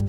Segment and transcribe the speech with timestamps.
[0.00, 0.08] Coming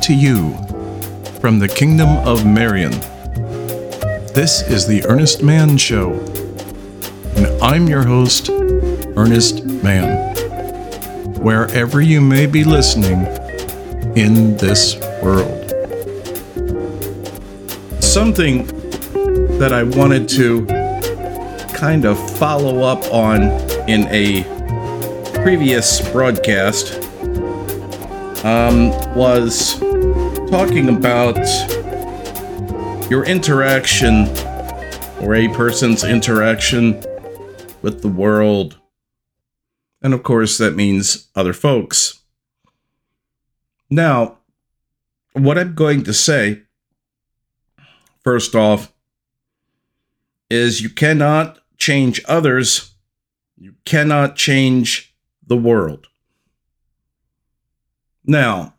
[0.00, 0.56] to you
[1.40, 2.92] from the Kingdom of Marion.
[4.32, 6.12] This is the Earnest Mann Show,
[7.36, 10.34] and I'm your host, Earnest Mann.
[11.34, 13.26] Wherever you may be listening
[14.16, 15.58] in this world.
[18.02, 18.71] Something
[19.58, 20.66] that I wanted to
[21.74, 23.42] kind of follow up on
[23.88, 24.42] in a
[25.42, 26.94] previous broadcast
[28.44, 29.78] um, was
[30.50, 31.38] talking about
[33.10, 34.28] your interaction
[35.20, 37.02] or a person's interaction
[37.82, 38.78] with the world.
[40.00, 42.20] And of course, that means other folks.
[43.90, 44.38] Now,
[45.34, 46.62] what I'm going to say,
[48.22, 48.92] first off,
[50.52, 52.94] is you cannot change others,
[53.56, 56.08] you cannot change the world.
[58.24, 58.74] Now,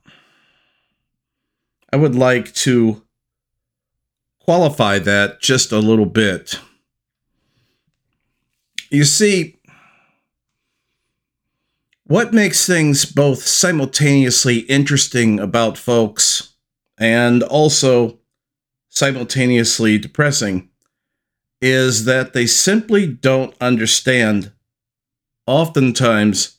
[1.92, 3.02] I would like to
[4.39, 6.59] qualify that just a little bit.
[8.92, 9.58] You see,
[12.03, 16.53] what makes things both simultaneously interesting about folks
[17.00, 18.20] and also
[18.89, 20.70] simultaneously depressing
[21.64, 24.52] is that they simply don't understand,
[25.47, 26.58] oftentimes,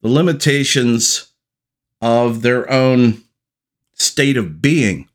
[0.00, 1.32] the limitations
[2.00, 3.22] of their own
[3.92, 5.06] state of being.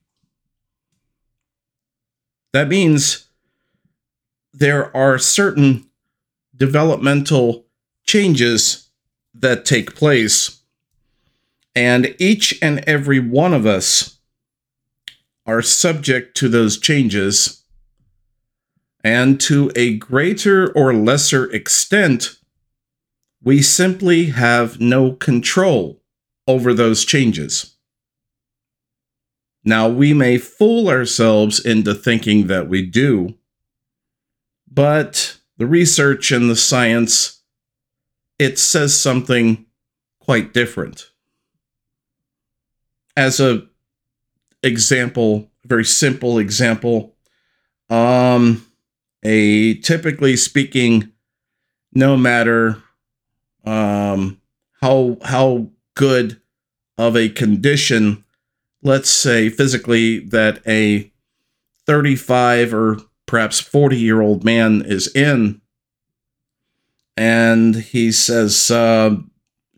[2.54, 3.26] That means
[4.54, 5.90] there are certain
[6.56, 7.66] developmental
[8.06, 8.92] changes
[9.34, 10.62] that take place,
[11.74, 14.20] and each and every one of us
[15.48, 17.61] are subject to those changes.
[19.04, 22.38] And to a greater or lesser extent,
[23.44, 26.02] we simply have no control
[26.48, 27.76] over those changes.
[29.64, 33.36] Now, we may fool ourselves into thinking that we do,
[34.72, 37.42] but the research and the science,
[38.40, 39.66] it says something
[40.20, 41.12] quite different.
[43.16, 43.68] As a
[44.64, 47.16] example, very simple example,
[47.90, 48.66] um,
[49.24, 51.12] a typically speaking,
[51.94, 52.82] no matter
[53.66, 54.42] um,
[54.82, 56.42] how how good
[56.98, 58.24] of a condition
[58.84, 61.12] let's say physically that a
[61.86, 65.62] 35 or perhaps 40 year old man is in
[67.18, 69.16] and he says uh,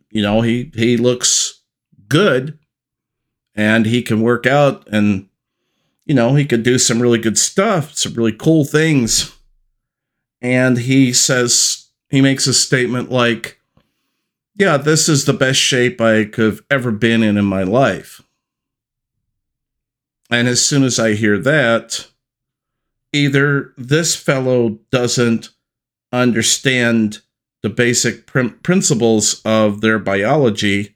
[0.10, 1.62] you know he he looks
[2.08, 2.58] good
[3.56, 5.28] and he can work out and
[6.06, 9.33] you know he could do some really good stuff some really cool things
[10.44, 13.60] and he says he makes a statement like
[14.56, 18.22] yeah this is the best shape i could have ever been in in my life
[20.34, 22.08] and as soon as I hear that,
[23.12, 25.50] either this fellow doesn't
[26.12, 27.22] understand
[27.62, 30.96] the basic pr- principles of their biology,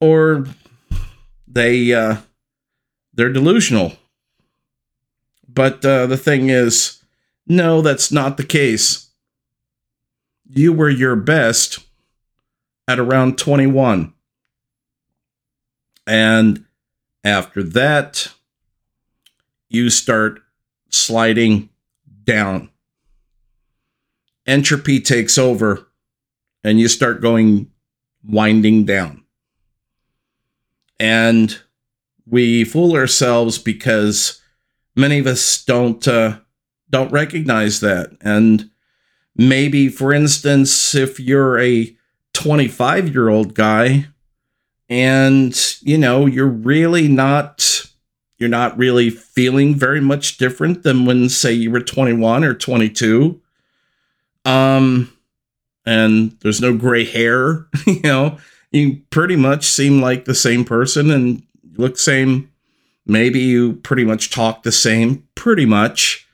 [0.00, 0.46] or
[1.48, 2.18] they uh,
[3.12, 3.94] they're delusional.
[5.48, 6.99] But uh, the thing is,
[7.50, 9.10] no, that's not the case.
[10.48, 11.80] You were your best
[12.86, 14.14] at around 21.
[16.06, 16.64] And
[17.24, 18.28] after that,
[19.68, 20.40] you start
[20.90, 21.70] sliding
[22.22, 22.70] down.
[24.46, 25.88] Entropy takes over
[26.62, 27.68] and you start going
[28.24, 29.24] winding down.
[31.00, 31.58] And
[32.26, 34.40] we fool ourselves because
[34.94, 36.38] many of us don't uh,
[36.90, 38.16] don't recognize that.
[38.20, 38.70] And
[39.36, 41.96] maybe, for instance, if you're a
[42.32, 44.06] 25 year old guy
[44.88, 47.86] and you know you're really not
[48.38, 53.40] you're not really feeling very much different than when say you were 21 or 22
[54.44, 55.12] um
[55.86, 58.38] and there's no gray hair you know
[58.72, 61.42] you pretty much seem like the same person and
[61.76, 62.50] look same
[63.06, 66.26] maybe you pretty much talk the same pretty much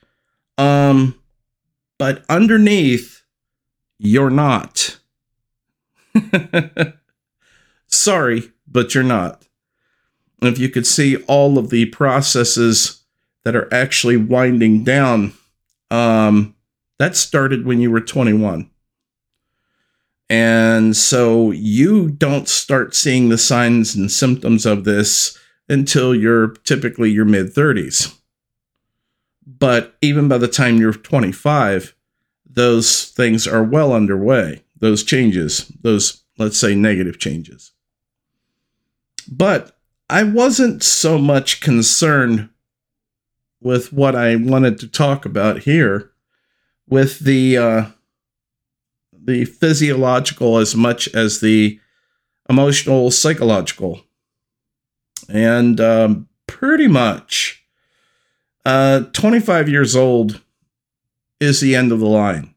[0.57, 1.15] um
[1.97, 3.23] but underneath
[3.99, 4.97] you're not
[7.87, 9.45] Sorry, but you're not.
[10.41, 13.03] If you could see all of the processes
[13.43, 15.33] that are actually winding down,
[15.89, 16.55] um,
[16.99, 18.69] that started when you were 21.
[20.29, 25.37] And so you don't start seeing the signs and symptoms of this
[25.69, 28.16] until you're typically your mid 30s.
[29.47, 31.95] But even by the time you're 25,
[32.45, 34.63] those things are well underway.
[34.75, 37.71] Those changes, those, let's say, negative changes.
[39.31, 39.77] But
[40.09, 42.49] I wasn't so much concerned
[43.61, 46.11] with what I wanted to talk about here
[46.87, 47.85] with the uh,
[49.13, 51.79] the physiological as much as the
[52.49, 54.01] emotional psychological
[55.27, 57.66] and um, pretty much
[58.67, 60.41] uh, 25 years old
[61.39, 62.53] is the end of the line.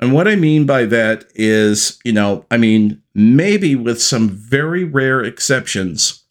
[0.00, 4.84] And what i mean by that is you know i mean maybe with some very
[4.84, 6.24] rare exceptions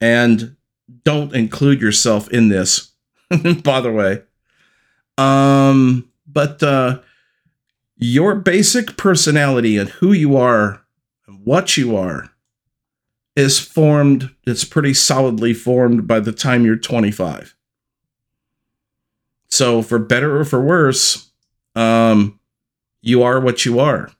[0.00, 0.56] and
[1.04, 2.92] don't include yourself in this
[3.62, 4.22] by the way.
[5.16, 7.00] Um but uh
[7.96, 10.82] your basic personality and who you are
[11.26, 12.30] and what you are
[13.38, 17.54] is formed it's pretty solidly formed by the time you're 25
[19.48, 21.30] so for better or for worse
[21.76, 22.38] um
[23.00, 24.10] you are what you are.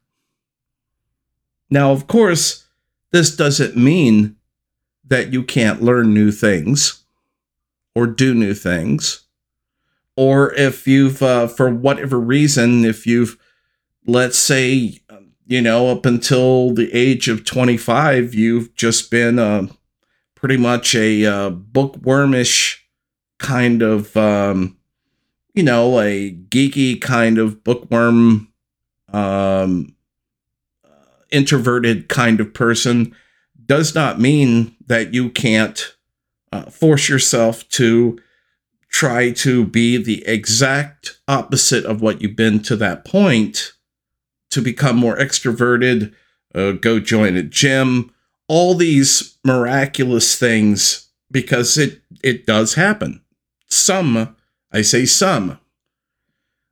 [1.69, 2.69] Now of course
[3.11, 4.37] this doesn't mean
[5.05, 7.03] that you can't learn new things
[7.97, 9.23] or do new things
[10.15, 13.37] or if you've uh, for whatever reason if you've
[14.09, 14.99] let's say,
[15.49, 19.67] you know, up until the age of 25, you've just been uh,
[20.35, 22.77] pretty much a uh, bookwormish
[23.39, 24.77] kind of, um,
[25.55, 28.53] you know, a geeky kind of bookworm,
[29.11, 29.97] um,
[31.31, 33.17] introverted kind of person,
[33.65, 35.97] does not mean that you can't
[36.53, 38.19] uh, force yourself to
[38.91, 43.73] try to be the exact opposite of what you've been to that point
[44.51, 46.15] to become more extroverted,
[46.55, 48.13] uh, go join a gym,
[48.49, 53.23] all these miraculous things because it it does happen.
[53.67, 54.37] Some,
[54.73, 55.59] I say some,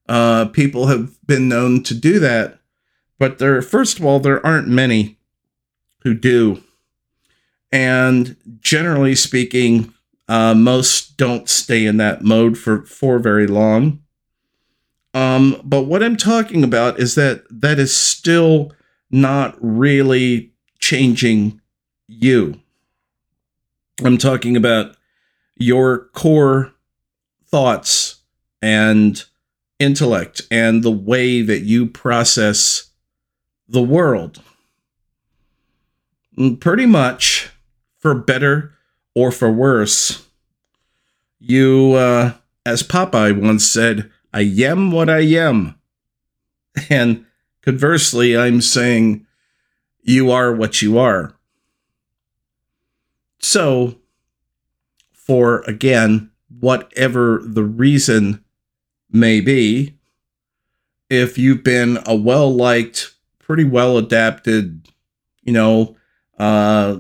[0.09, 2.59] uh, people have been known to do that,
[3.19, 5.19] but there, first of all, there aren't many
[6.01, 6.63] who do,
[7.71, 9.93] and generally speaking,
[10.29, 14.01] uh, most don't stay in that mode for for very long.
[15.17, 18.75] Um, but what I'm talking about is that that is still
[19.11, 21.63] not really changing
[22.07, 22.61] you.
[24.05, 24.95] I'm talking about
[25.57, 26.75] your core
[27.47, 28.17] thoughts
[28.61, 29.25] and
[29.79, 32.91] intellect and the way that you process
[33.67, 34.43] the world.
[36.61, 37.49] Pretty much,
[38.01, 38.75] for better
[39.15, 40.27] or for worse,
[41.39, 42.35] you, uh,
[42.67, 45.77] as Popeye once said, I am what I am.
[46.91, 47.25] And
[47.63, 49.27] conversely, I'm saying
[50.03, 51.35] you are what you are.
[53.39, 53.99] So,
[55.15, 56.31] for again,
[56.61, 58.45] whatever the reason
[59.11, 59.95] may be,
[61.09, 64.87] if you've been a well liked, pretty well adapted,
[65.45, 65.97] you know,
[66.39, 66.99] uh,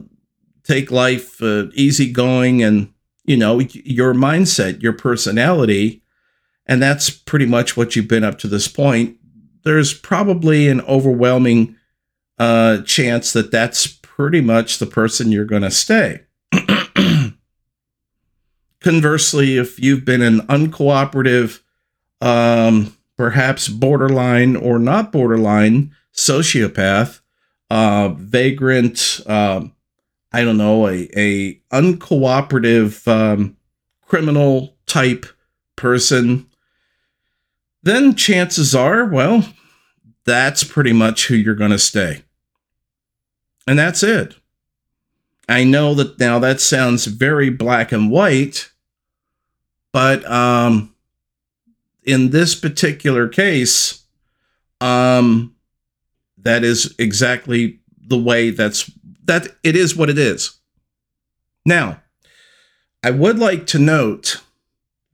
[0.64, 2.94] take life uh, easygoing and,
[3.26, 6.02] you know, your mindset, your personality
[6.66, 9.16] and that's pretty much what you've been up to this point,
[9.64, 11.76] there's probably an overwhelming
[12.38, 16.20] uh, chance that that's pretty much the person you're going to stay.
[18.80, 21.60] Conversely, if you've been an uncooperative,
[22.20, 27.20] um, perhaps borderline or not borderline sociopath,
[27.70, 29.74] uh, vagrant, um,
[30.32, 33.56] I don't know, a, a uncooperative um,
[34.02, 35.26] criminal type
[35.76, 36.46] person,
[37.86, 39.44] then chances are, well,
[40.24, 42.22] that's pretty much who you're going to stay.
[43.66, 44.34] And that's it.
[45.48, 48.70] I know that now that sounds very black and white,
[49.92, 50.94] but um,
[52.02, 54.04] in this particular case,
[54.80, 55.54] um,
[56.38, 57.78] that is exactly
[58.08, 58.90] the way that's
[59.24, 60.58] that it is what it is.
[61.64, 62.00] Now,
[63.02, 64.40] I would like to note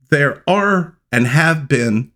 [0.09, 2.12] there are and have been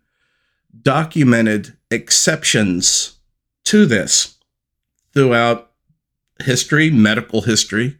[0.82, 3.18] documented exceptions
[3.64, 4.36] to this
[5.12, 5.72] throughout
[6.42, 7.98] history, medical history,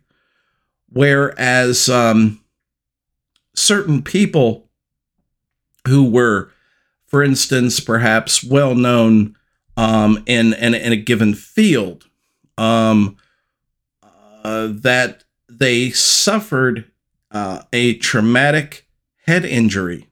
[0.88, 2.40] whereas um,
[3.54, 4.68] certain people
[5.86, 6.50] who were,
[7.06, 9.36] for instance, perhaps well known
[9.76, 12.08] um, in, in, in a given field,
[12.56, 13.16] um,
[14.44, 16.90] uh, that they suffered
[17.30, 18.86] uh, a traumatic
[19.26, 20.08] head injury.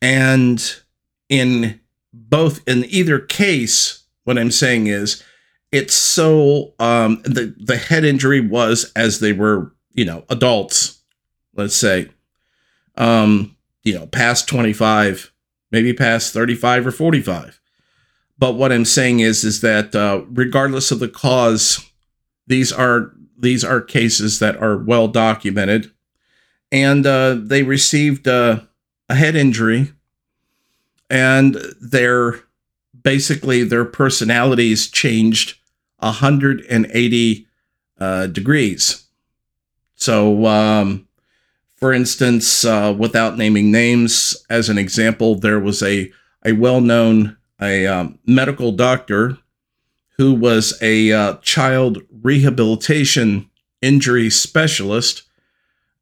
[0.00, 0.82] And
[1.28, 1.80] in
[2.12, 5.22] both in either case, what I'm saying is
[5.72, 11.02] it's so um the the head injury was as they were, you know, adults,
[11.54, 12.08] let's say.
[12.96, 15.32] um, you know, past 25,
[15.70, 17.60] maybe past 35 or 45.
[18.38, 21.84] But what I'm saying is, is that uh, regardless of the cause,
[22.46, 25.92] these are these are cases that are well documented,
[26.72, 28.60] and uh, they received uh,
[29.08, 29.92] a head injury,
[31.10, 32.40] and their
[33.02, 35.58] basically their personalities changed
[35.98, 37.46] 180
[37.98, 39.06] uh, degrees.
[39.94, 41.08] So, um,
[41.76, 46.12] for instance, uh, without naming names, as an example, there was a
[46.44, 49.38] a well known a um, medical doctor
[50.16, 53.48] who was a uh, child rehabilitation
[53.80, 55.22] injury specialist,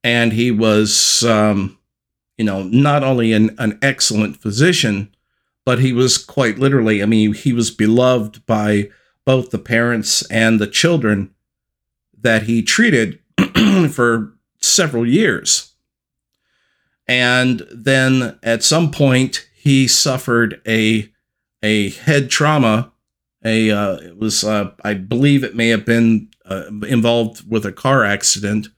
[0.03, 1.79] and he was, um,
[2.39, 5.15] you know, not only an, an excellent physician,
[5.65, 8.91] but he was quite literally, I mean, he was beloved by
[9.25, 11.35] both the parents and the children
[12.19, 13.19] that he treated
[13.91, 15.73] for several years.
[17.09, 21.13] And then at some point, he suffered a
[21.63, 22.93] a head trauma.
[23.45, 27.73] A uh, it was uh, I believe it may have been uh, involved with a
[27.73, 28.69] car accident,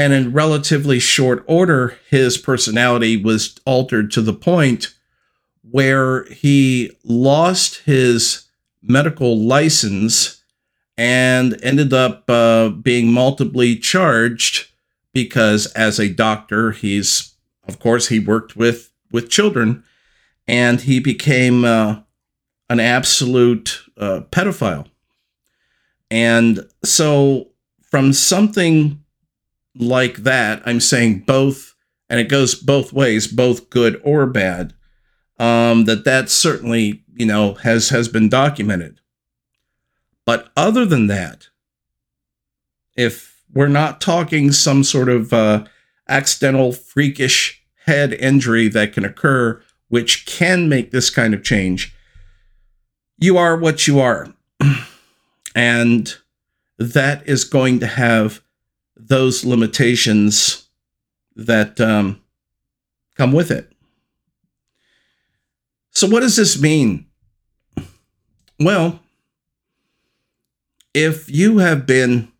[0.00, 4.94] and in relatively short order, his personality was altered to the point
[5.62, 8.46] where he lost his
[8.82, 10.42] medical license
[10.96, 14.68] and ended up uh, being multiply charged
[15.12, 17.34] because as a doctor he's
[17.68, 19.84] of course he worked with with children
[20.48, 22.00] and he became uh,
[22.70, 24.88] an absolute uh, pedophile.
[26.10, 27.48] And so
[27.82, 28.99] from something
[29.80, 31.74] like that i'm saying both
[32.08, 34.74] and it goes both ways both good or bad
[35.40, 39.00] um, that that certainly you know has has been documented.
[40.26, 41.48] But other than that,
[42.94, 45.64] if we're not talking some sort of uh,
[46.08, 51.96] accidental freakish head injury that can occur, which can make this kind of change,
[53.18, 54.32] you are what you are,
[55.54, 56.18] and
[56.78, 58.42] that is going to have
[59.10, 60.68] those limitations
[61.34, 62.22] that um,
[63.16, 63.70] come with it.
[65.90, 67.06] So, what does this mean?
[68.60, 69.00] Well,
[70.94, 72.30] if you have been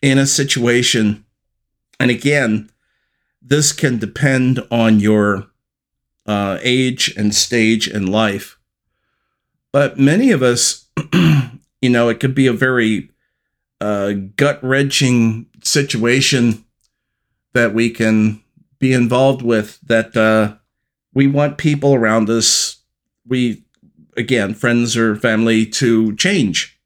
[0.00, 1.26] in a situation,
[2.00, 2.70] and again,
[3.42, 5.48] this can depend on your
[6.24, 8.58] uh, age and stage in life,
[9.70, 13.10] but many of us, you know, it could be a very
[13.80, 16.64] uh, gut wrenching situation
[17.52, 18.42] that we can
[18.78, 20.56] be involved with that uh,
[21.12, 22.82] we want people around us,
[23.26, 23.64] we,
[24.16, 26.78] again, friends or family, to change.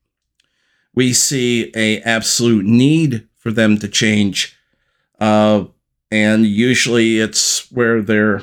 [0.94, 4.56] We see a absolute need for them to change.
[5.18, 5.64] Uh,
[6.11, 8.42] and usually it's where their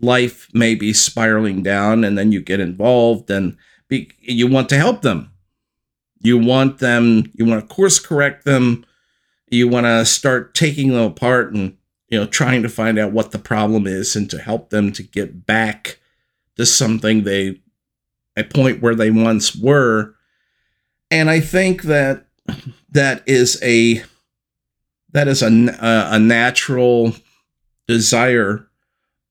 [0.00, 3.56] life may be spiraling down, and then you get involved and
[3.88, 5.32] be, you want to help them.
[6.20, 8.84] You want them, you want to course correct them.
[9.50, 13.32] You want to start taking them apart and you know, trying to find out what
[13.32, 15.98] the problem is and to help them to get back
[16.56, 17.60] to something they,
[18.36, 20.14] a point where they once were.
[21.10, 22.26] And I think that
[22.90, 24.02] that is a,
[25.12, 25.46] that is a,
[25.80, 27.14] a, natural
[27.86, 28.68] desire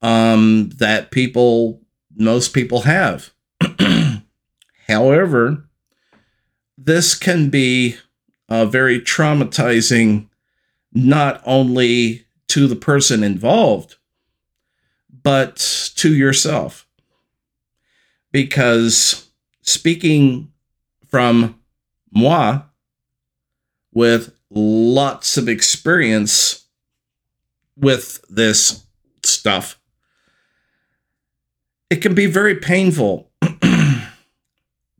[0.02, 1.82] um, that people,
[2.16, 3.32] most people have.
[4.88, 5.67] However,
[6.88, 7.98] this can be
[8.48, 10.30] uh, very traumatizing,
[10.94, 13.98] not only to the person involved,
[15.22, 15.58] but
[15.96, 16.88] to yourself.
[18.32, 19.28] Because
[19.62, 20.50] speaking
[21.10, 21.60] from
[22.14, 22.62] moi
[23.94, 26.68] with lots of experience
[27.76, 28.86] with this
[29.24, 29.78] stuff,
[31.90, 33.30] it can be very painful.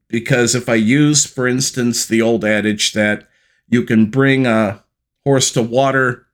[0.08, 3.28] because if I use, for instance, the old adage that
[3.70, 4.84] you can bring a
[5.24, 6.28] horse to water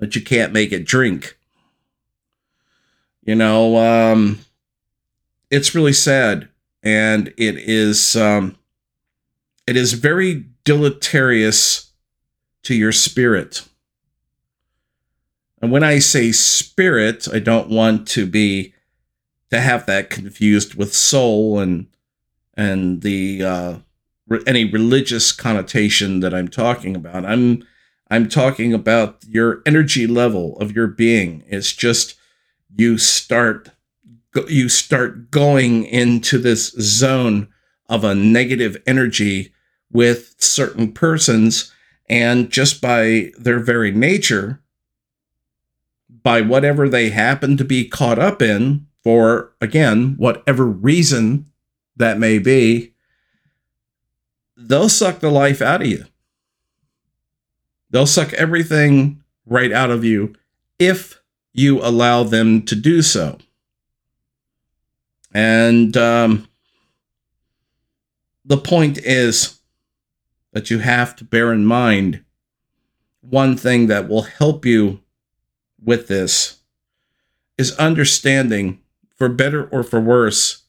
[0.00, 1.36] but you can't make it drink.
[3.22, 4.40] You know, um,
[5.50, 6.48] it's really sad,
[6.82, 8.56] and it is um,
[9.66, 11.92] it is very deleterious
[12.62, 13.68] to your spirit.
[15.62, 18.72] And when I say spirit, I don't want to be
[19.50, 21.86] to have that confused with soul and
[22.54, 23.78] and the uh,
[24.46, 27.24] any religious connotation that I'm talking about.
[27.24, 27.64] I'm
[28.10, 31.44] I'm talking about your energy level of your being.
[31.46, 32.16] It's just
[32.76, 33.70] you start
[34.48, 37.48] you start going into this zone
[37.88, 39.52] of a negative energy
[39.90, 41.72] with certain persons
[42.08, 44.60] and just by their very nature
[46.22, 51.46] by whatever they happen to be caught up in for, again, whatever reason
[52.00, 52.92] that may be,
[54.56, 56.04] they'll suck the life out of you.
[57.90, 60.34] They'll suck everything right out of you
[60.78, 61.20] if
[61.52, 63.38] you allow them to do so.
[65.32, 66.48] And um,
[68.44, 69.60] the point is
[70.52, 72.24] that you have to bear in mind
[73.20, 75.00] one thing that will help you
[75.82, 76.58] with this
[77.58, 78.80] is understanding,
[79.14, 80.62] for better or for worse,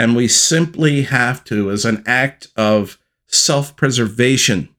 [0.00, 4.70] and we simply have to, as an act of self preservation,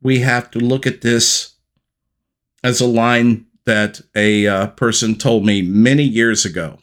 [0.00, 1.56] we have to look at this
[2.62, 6.78] as a line that a uh, person told me many years ago.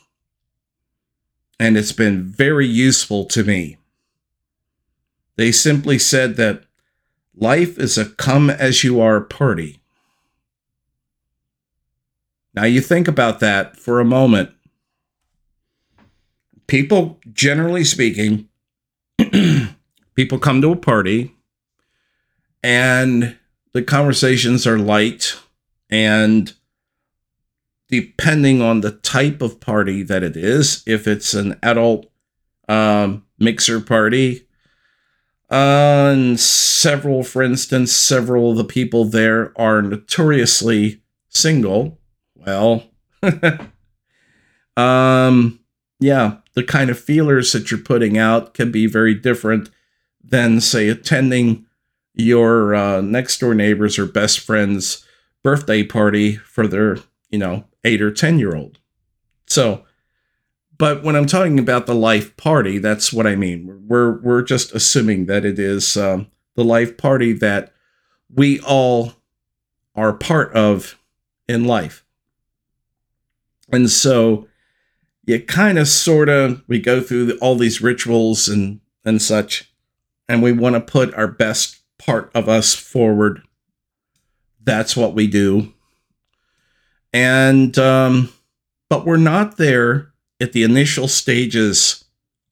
[1.58, 3.78] And it's been very useful to me.
[5.38, 6.66] They simply said that
[7.34, 9.80] life is a come as you are party.
[12.54, 14.54] Now, you think about that for a moment.
[16.68, 18.48] People, generally speaking,
[20.16, 21.34] people come to a party
[22.64, 23.38] and
[23.74, 25.38] the conversations are light
[25.90, 26.54] and
[27.90, 32.10] depending on the type of party that it is if it's an adult
[32.70, 34.48] um, mixer party
[35.52, 42.00] uh, and several for instance several of the people there are notoriously single
[42.36, 42.84] well
[44.78, 45.60] um
[46.04, 49.70] yeah the kind of feelers that you're putting out can be very different
[50.24, 51.66] than say attending
[52.14, 55.06] your uh, next door neighbors or best friends
[55.44, 56.98] birthday party for their
[57.30, 58.80] you know eight or ten year old.
[59.48, 59.86] So
[60.78, 63.86] but when i'm talking about the life party that's what i mean.
[63.88, 67.74] We're we're just assuming that it is um, the life party that
[68.30, 69.14] we all
[69.96, 71.00] are part of
[71.48, 72.04] in life.
[73.72, 74.48] And so
[75.26, 79.74] you kind of sort of we go through all these rituals and and such
[80.28, 83.42] and we want to put our best part of us forward.
[84.64, 85.74] That's what we do.
[87.12, 88.34] And, um,
[88.90, 92.06] but we're not there at the initial stages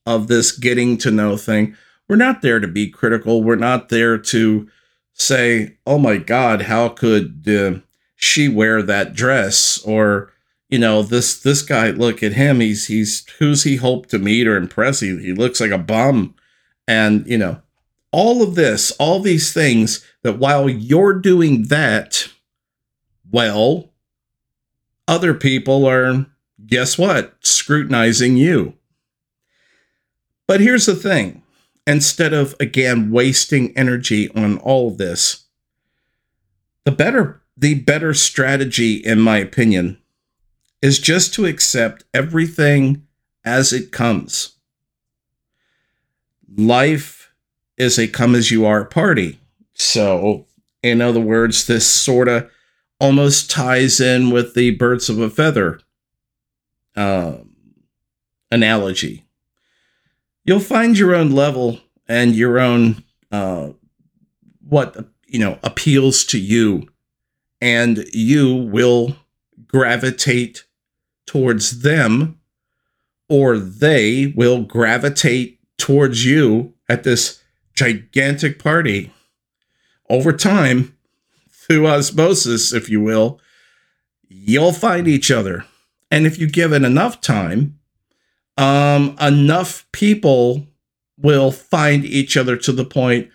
[0.05, 1.75] of this getting to know thing.
[2.07, 3.43] We're not there to be critical.
[3.43, 4.69] We're not there to
[5.13, 7.79] say, oh my God, how could uh,
[8.15, 9.81] she wear that dress?
[9.86, 10.30] Or,
[10.71, 12.62] you know, this this guy, look at him.
[12.62, 15.01] He's he's who's he hoped to meet or impress?
[15.01, 16.34] He, he looks like a bum.
[16.88, 17.62] And, you know,
[18.12, 22.29] all of this, all these things that while you're doing that,
[23.29, 23.91] well,
[25.07, 26.25] other people are,
[26.65, 28.73] guess what, scrutinizing you.
[30.47, 31.43] But here's the thing
[31.88, 35.45] instead of, again, wasting energy on all of this,
[36.86, 40.00] the better, the better strategy, in my opinion,
[40.81, 43.05] is just to accept everything
[43.45, 44.55] as it comes.
[46.55, 47.33] Life
[47.77, 49.39] is a come as you are party.
[49.73, 50.45] So,
[50.83, 52.49] in other words, this sort of
[52.99, 55.79] almost ties in with the birds of a feather
[56.95, 57.55] um,
[58.51, 59.25] analogy.
[60.45, 63.69] You'll find your own level and your own uh,
[64.67, 66.87] what you know appeals to you,
[67.61, 69.15] and you will
[69.67, 70.65] gravitate
[71.25, 72.39] towards them,
[73.29, 77.41] or they will gravitate towards you at this
[77.73, 79.12] gigantic party
[80.10, 80.95] over time
[81.49, 83.39] through osmosis, if you will,
[84.27, 85.65] you'll find each other.
[86.12, 87.79] And if you give it enough time,
[88.57, 90.67] um, enough people
[91.17, 93.29] will find each other to the point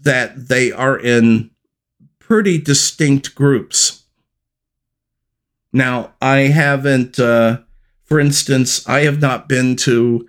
[0.00, 1.50] that they are in
[2.18, 4.01] pretty distinct groups.
[5.72, 7.60] Now, I haven't, uh,
[8.04, 10.28] for instance, I have not been to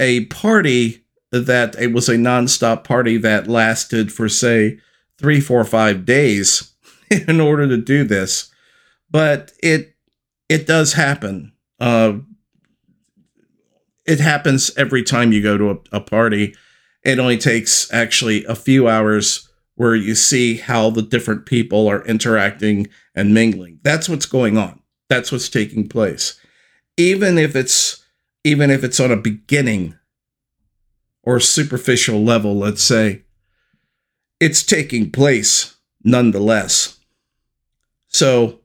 [0.00, 4.78] a party that it was a nonstop party that lasted for, say,
[5.18, 6.72] three, four, five days
[7.10, 8.50] in order to do this.
[9.10, 9.94] But it
[10.48, 11.52] it does happen.
[11.78, 12.18] Uh,
[14.04, 16.54] it happens every time you go to a, a party.
[17.04, 22.04] It only takes actually a few hours where you see how the different people are
[22.04, 23.78] interacting and mingling.
[23.82, 24.79] That's what's going on.
[25.10, 26.40] That's what's taking place.
[26.96, 28.02] Even if it's
[28.44, 29.98] even if it's on a beginning
[31.22, 33.24] or superficial level, let's say,
[34.38, 36.98] it's taking place nonetheless.
[38.08, 38.60] So,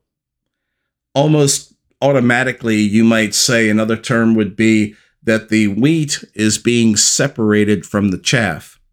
[1.13, 7.86] almost automatically, you might say another term would be that the wheat is being separated
[7.86, 8.79] from the chaff.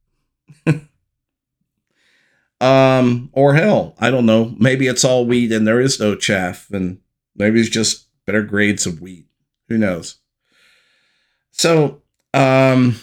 [2.60, 4.54] Um, or hell, I don't know.
[4.56, 7.00] Maybe it's all wheat and there is no chaff, and
[7.36, 9.26] maybe it's just better grades of wheat.
[9.68, 10.16] Who knows?
[11.50, 12.02] So,
[12.34, 12.96] um,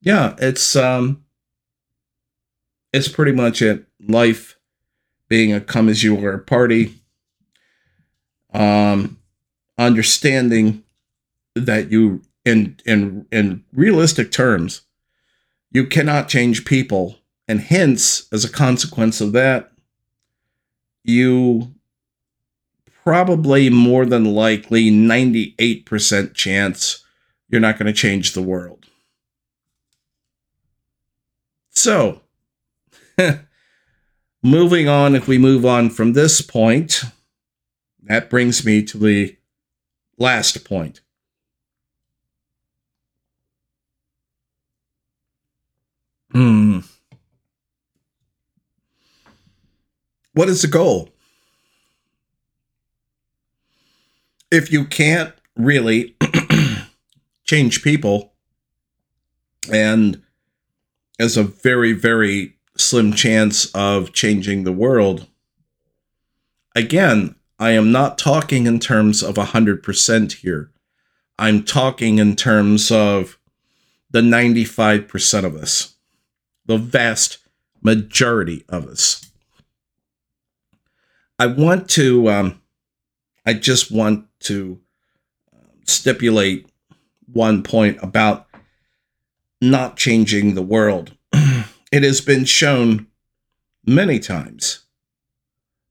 [0.00, 1.24] yeah, it's um,
[2.92, 3.86] it's pretty much it.
[4.08, 4.58] Life
[5.28, 6.94] being a come as you are party.
[8.52, 9.18] Um,
[9.78, 10.84] understanding
[11.54, 14.82] that you in in in realistic terms,
[15.70, 19.72] you cannot change people, and hence, as a consequence of that,
[21.04, 21.74] you
[23.06, 27.04] probably more than likely 98% chance
[27.48, 28.86] you're not going to change the world.
[31.70, 32.22] So,
[34.42, 37.04] moving on, if we move on from this point,
[38.02, 39.36] that brings me to the
[40.18, 41.00] last point.
[46.32, 46.80] Hmm.
[50.32, 51.10] What is the goal?
[54.50, 56.16] If you can't really
[57.44, 58.32] change people,
[59.72, 60.22] and
[61.18, 65.26] as a very, very slim chance of changing the world,
[66.74, 70.70] again, I am not talking in terms of 100% here.
[71.38, 73.38] I'm talking in terms of
[74.10, 75.94] the 95% of us,
[76.66, 77.38] the vast
[77.82, 79.30] majority of us.
[81.38, 82.62] I want to, um,
[83.46, 84.80] I just want to
[85.54, 86.68] um, stipulate
[87.32, 88.46] one point about
[89.60, 91.16] not changing the world.
[91.32, 93.06] it has been shown
[93.86, 94.80] many times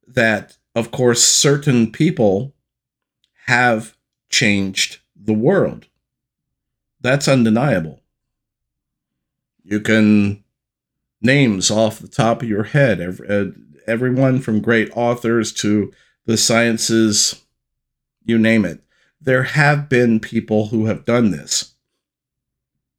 [0.05, 2.53] that of course, certain people
[3.45, 3.95] have
[4.29, 5.87] changed the world.
[6.99, 8.01] That's undeniable.
[9.63, 10.43] You can
[11.21, 13.45] names off the top of your head, uh,
[13.87, 15.91] everyone from great authors to
[16.25, 17.44] the sciences,
[18.25, 18.81] you name it.
[19.21, 21.73] There have been people who have done this.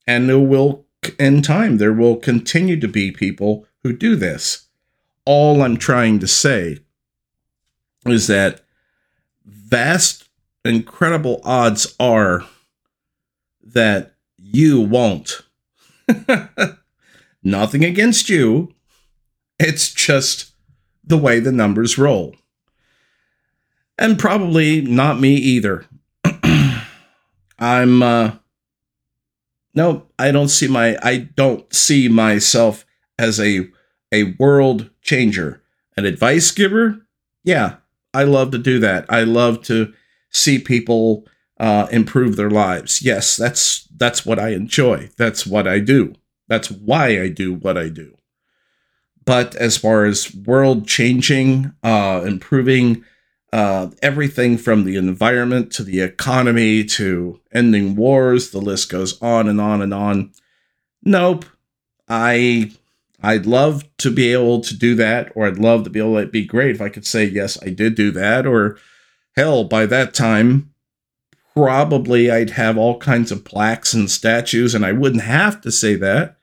[0.07, 0.87] And there will,
[1.19, 4.67] in time, there will continue to be people who do this.
[5.25, 6.79] All I'm trying to say
[8.07, 8.61] is that
[9.45, 10.29] vast,
[10.65, 12.45] incredible odds are
[13.63, 15.43] that you won't.
[17.43, 18.73] Nothing against you.
[19.59, 20.53] It's just
[21.05, 22.35] the way the numbers roll.
[23.99, 25.87] And probably not me either.
[27.59, 28.33] I'm uh
[29.75, 32.85] no, I don't see my I don't see myself
[33.19, 33.69] as a
[34.13, 35.63] a world changer.
[35.97, 37.07] An advice giver?
[37.45, 37.77] Yeah,
[38.13, 39.07] I love to do that.
[39.09, 39.93] I love to
[40.31, 41.27] see people
[41.59, 43.03] uh, improve their lives.
[43.03, 45.11] Yes, that's that's what I enjoy.
[45.17, 46.15] That's what I do.
[46.49, 48.17] That's why I do what I do.
[49.25, 53.05] But as far as world changing, uh, improving
[53.53, 59.49] uh, everything from the environment to the economy to ending wars, the list goes on
[59.49, 60.33] and on and on.
[61.03, 61.45] Nope.
[62.09, 62.73] I
[63.23, 66.27] I'd love to be able to do that, or I'd love to be able to
[66.27, 68.79] be great if I could say, yes, I did do that, or
[69.35, 70.73] hell, by that time,
[71.55, 75.95] probably I'd have all kinds of plaques and statues, and I wouldn't have to say
[75.97, 76.37] that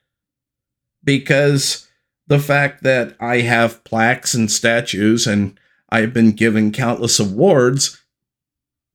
[1.04, 1.88] because
[2.26, 5.58] the fact that I have plaques and statues and
[5.94, 8.02] I've been given countless awards,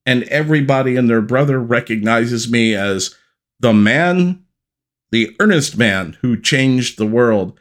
[0.06, 3.16] and everybody and their brother recognizes me as
[3.60, 4.44] the man,
[5.12, 7.60] the earnest man who changed the world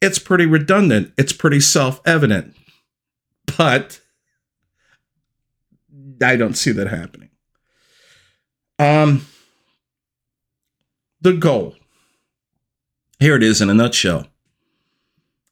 [0.00, 1.12] it's pretty redundant.
[1.16, 2.54] It's pretty self evident.
[3.56, 4.00] But
[6.22, 7.30] I don't see that happening.
[8.78, 9.26] Um,
[11.20, 11.74] the goal.
[13.18, 14.28] Here it is in a nutshell.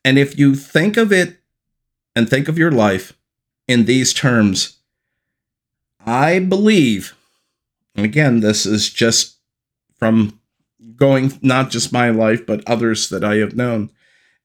[0.05, 1.41] And if you think of it
[2.15, 3.16] and think of your life
[3.69, 4.79] in these terms,
[6.05, 7.17] I believe,
[7.95, 9.37] and again, this is just
[9.99, 10.41] from
[10.95, 13.91] going not just my life, but others that I have known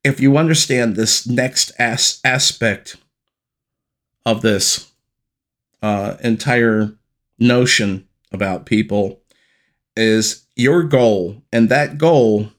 [0.03, 2.97] if you understand this next as- aspect
[4.25, 4.91] of this
[5.81, 6.93] uh, entire
[7.39, 9.19] notion about people
[9.95, 12.51] is your goal, and that goal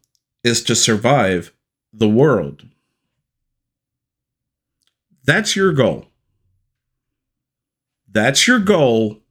[0.44, 1.53] is to survive
[1.92, 2.64] the world.
[5.25, 6.09] That's your goal.
[8.12, 9.22] That's your goal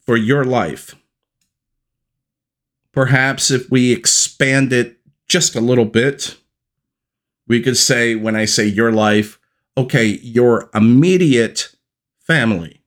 [0.00, 0.94] for your life.
[2.92, 6.36] Perhaps if we expand it just a little bit,
[7.48, 9.38] we could say, when I say your life,
[9.76, 11.74] okay, your immediate
[12.20, 12.82] family.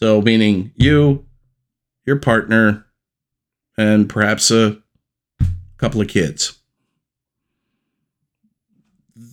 [0.00, 1.26] So, meaning you,
[2.04, 2.86] your partner,
[3.76, 4.82] and perhaps a
[5.78, 6.58] couple of kids.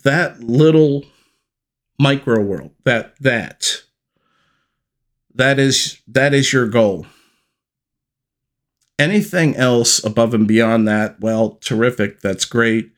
[0.04, 1.04] that little
[2.00, 3.84] micro world, that that
[5.36, 7.06] that is that is your goal.
[9.00, 12.92] Anything else above and beyond that, well, terrific, that's great.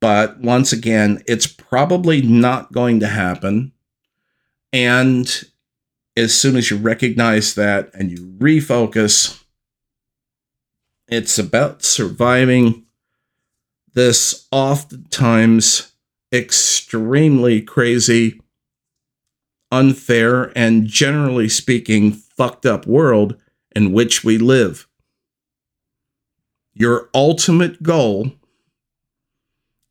[0.00, 3.72] But once again, it's probably not going to happen.
[4.72, 5.44] And
[6.16, 9.42] as soon as you recognize that and you refocus,
[11.08, 12.86] it's about surviving
[13.94, 15.92] this oftentimes
[16.32, 18.40] extremely crazy,
[19.70, 23.36] unfair, and generally speaking, fucked up world
[23.74, 24.86] in which we live.
[26.74, 28.32] Your ultimate goal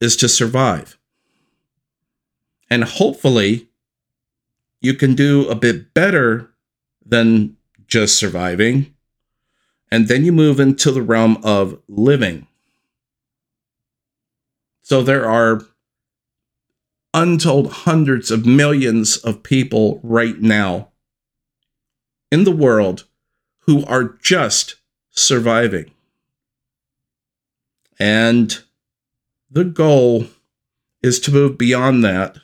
[0.01, 0.97] is to survive.
[2.69, 3.67] And hopefully,
[4.81, 6.51] you can do a bit better
[7.05, 8.93] than just surviving.
[9.91, 12.47] And then you move into the realm of living.
[14.81, 15.61] So there are
[17.13, 20.89] untold hundreds of millions of people right now
[22.31, 23.05] in the world
[23.61, 24.75] who are just
[25.09, 25.91] surviving.
[27.99, 28.57] And
[29.49, 30.25] the goal
[31.01, 32.37] is to move beyond that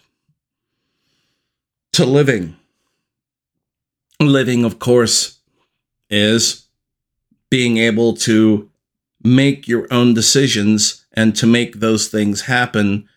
[1.94, 2.56] to living.
[4.20, 5.40] Living, of course,
[6.10, 6.68] is
[7.50, 8.70] being able to
[9.24, 13.08] make your own decisions and to make those things happen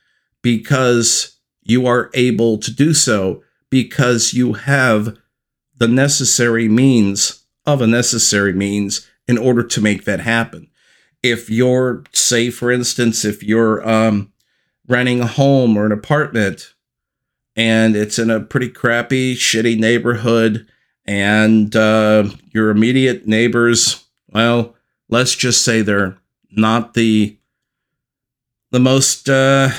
[0.43, 1.38] because
[1.69, 5.17] you are able to do so because you have
[5.77, 10.69] the necessary means of a necessary means in order to make that happen.
[11.23, 14.33] If you're, say, for instance, if you're um,
[14.89, 16.75] renting a home or an apartment
[17.55, 20.67] and it's in a pretty crappy, shitty neighborhood,
[21.05, 24.77] and uh, your immediate neighbors, well,
[25.09, 26.19] let's just say they're
[26.51, 27.37] not the
[28.71, 29.71] the most uh,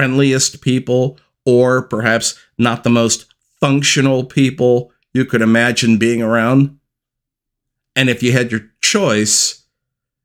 [0.00, 3.26] friendliest people, or perhaps not the most
[3.60, 6.78] functional people you could imagine being around.
[7.94, 9.66] And if you had your choice,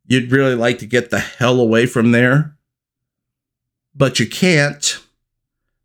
[0.08, 2.56] you'd really like to get the hell away from there.
[3.94, 4.98] But you can't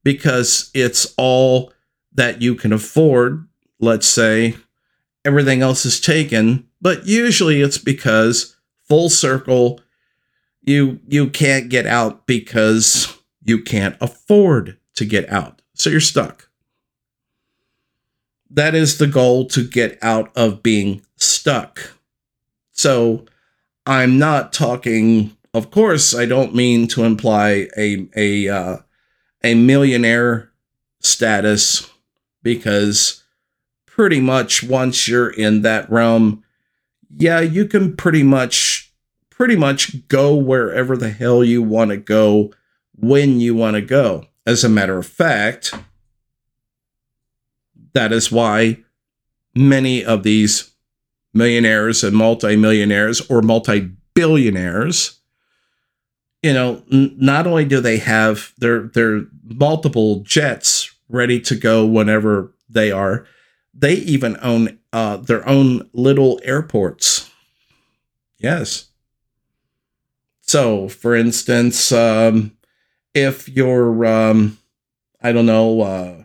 [0.04, 1.72] because it's all
[2.12, 3.48] that you can afford.
[3.80, 4.54] Let's say
[5.24, 8.54] everything else is taken, but usually it's because
[8.88, 9.80] full circle
[10.62, 15.62] you you can't get out because you can't afford to get out.
[15.74, 16.48] So you're stuck.
[18.50, 21.94] That is the goal to get out of being stuck.
[22.72, 23.26] So
[23.86, 28.76] I'm not talking of course I don't mean to imply a a uh,
[29.42, 30.50] a millionaire
[31.00, 31.90] status
[32.42, 33.24] because
[33.86, 36.44] pretty much once you're in that realm,
[37.16, 38.92] yeah, you can pretty much
[39.30, 42.52] pretty much go wherever the hell you want to go
[43.00, 44.26] when you want to go.
[44.46, 45.74] As a matter of fact,
[47.92, 48.78] that is why
[49.54, 50.70] many of these
[51.34, 55.20] millionaires and multimillionaires or multi-billionaires
[56.42, 61.84] you know, n- not only do they have their their multiple jets ready to go
[61.84, 63.26] whenever they are,
[63.74, 67.30] they even own uh, their own little airports.
[68.38, 68.86] Yes.
[70.42, 72.56] So, for instance, um,
[73.14, 74.58] if you're, um,
[75.22, 76.24] I don't know, uh,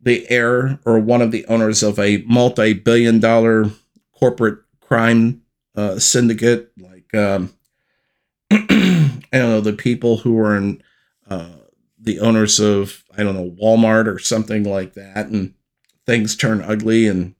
[0.00, 3.70] the heir or one of the owners of a multi-billion-dollar
[4.18, 5.42] corporate crime
[5.76, 7.52] uh, syndicate, like um,
[8.50, 8.58] I
[9.32, 10.82] don't know, the people who are in
[11.28, 11.50] uh,
[11.98, 15.54] the owners of, I don't know, Walmart or something like that, and
[16.06, 17.34] things turn ugly, and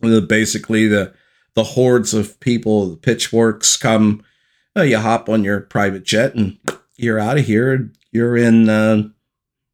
[0.00, 1.14] basically the
[1.54, 4.22] the hordes of people, the pitchforks come.
[4.76, 6.58] Uh, you hop on your private jet and
[6.96, 7.90] you're out of here.
[8.12, 9.08] You're in uh,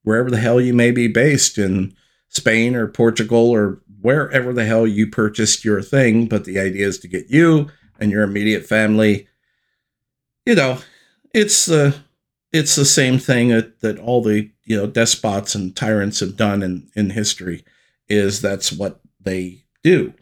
[0.03, 1.95] wherever the hell you may be based in
[2.29, 6.27] Spain or Portugal or wherever the hell you purchased your thing.
[6.27, 9.29] But the idea is to get you and your immediate family,
[10.47, 10.79] you know,
[11.35, 11.95] it's the
[12.53, 16.63] it's the same thing that, that all the you know despots and tyrants have done
[16.63, 17.65] in, in history
[18.09, 20.13] is that's what they do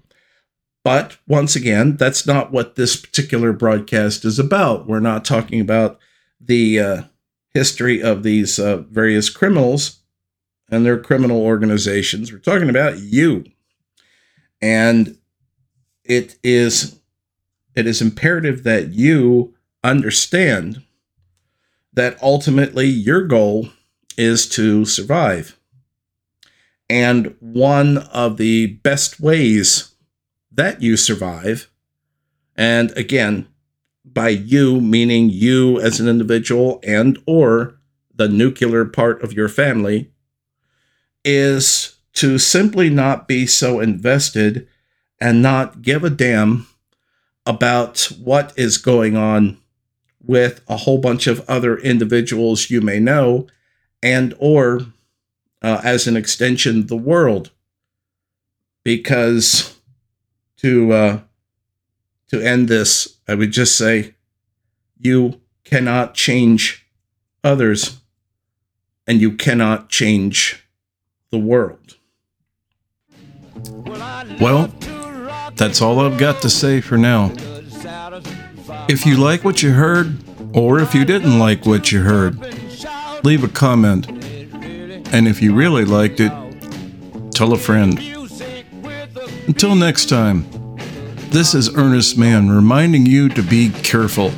[0.85, 5.99] but once again that's not what this particular broadcast is about we're not talking about
[6.41, 7.03] the uh,
[7.53, 10.01] history of these uh, various criminals
[10.71, 13.45] and their criminal organizations we're talking about you
[14.61, 15.17] and
[16.05, 16.99] it is
[17.75, 20.83] it is imperative that you understand
[21.93, 23.69] that ultimately your goal
[24.17, 25.59] is to survive.
[26.91, 29.95] And one of the best ways
[30.51, 31.71] that you survive,
[32.57, 33.47] and again,
[34.15, 37.79] by you meaning you as an individual and or
[38.15, 40.11] the nuclear part of your family,
[41.25, 44.67] is to simply not be so invested
[45.21, 46.67] and not give a damn
[47.47, 49.59] about what is going on
[50.21, 53.47] with a whole bunch of other individuals you may know
[54.03, 54.81] and or
[55.63, 57.51] uh, as an extension the world.
[58.85, 59.79] Because
[60.59, 61.21] to uh,
[62.29, 64.15] to end this i would just say
[64.99, 66.87] you cannot change
[67.45, 68.01] others
[69.07, 70.67] and you cannot change
[71.31, 71.97] the world
[74.41, 74.73] well
[75.59, 77.33] that's all I've got to say for now.
[78.89, 80.17] If you like what you heard,
[80.57, 82.39] or if you didn't like what you heard,
[83.25, 84.09] leave a comment.
[85.13, 86.31] And if you really liked it,
[87.33, 87.99] tell a friend.
[89.49, 90.47] Until next time,
[91.31, 94.33] this is Earnest Mann reminding you to be careful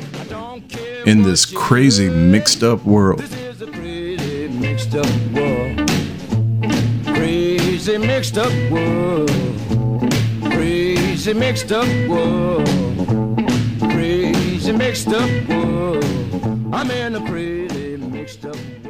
[1.05, 3.19] in this crazy mixed up world.
[7.13, 9.31] Crazy mixed up world
[11.21, 12.67] crazy mixed up world.
[13.91, 16.03] Crazy mixed up world.
[16.73, 18.80] I'm in a crazy mixed up world.